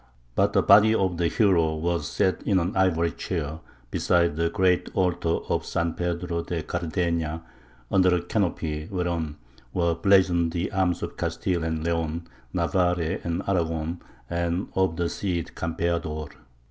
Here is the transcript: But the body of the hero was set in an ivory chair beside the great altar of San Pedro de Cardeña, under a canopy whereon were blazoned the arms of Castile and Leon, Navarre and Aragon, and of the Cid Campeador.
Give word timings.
But 0.33 0.53
the 0.53 0.63
body 0.63 0.95
of 0.95 1.17
the 1.17 1.27
hero 1.27 1.75
was 1.75 2.07
set 2.07 2.41
in 2.41 2.57
an 2.57 2.75
ivory 2.75 3.11
chair 3.11 3.59
beside 3.91 4.35
the 4.35 4.49
great 4.49 4.89
altar 4.95 5.37
of 5.47 5.63
San 5.63 5.93
Pedro 5.93 6.41
de 6.41 6.63
Cardeña, 6.63 7.43
under 7.91 8.15
a 8.15 8.21
canopy 8.23 8.87
whereon 8.89 9.37
were 9.75 9.93
blazoned 9.93 10.53
the 10.53 10.71
arms 10.71 11.03
of 11.03 11.17
Castile 11.17 11.63
and 11.63 11.83
Leon, 11.83 12.25
Navarre 12.51 13.19
and 13.23 13.43
Aragon, 13.47 14.01
and 14.27 14.69
of 14.73 14.95
the 14.95 15.07
Cid 15.07 15.51
Campeador. 15.53 16.29